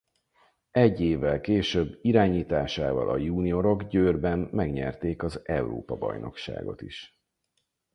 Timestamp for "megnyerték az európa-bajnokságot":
4.39-6.81